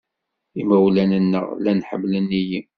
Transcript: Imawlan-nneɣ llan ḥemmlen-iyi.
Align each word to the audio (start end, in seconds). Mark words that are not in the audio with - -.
Imawlan-nneɣ 0.61 1.45
llan 1.59 1.85
ḥemmlen-iyi. 1.89 2.61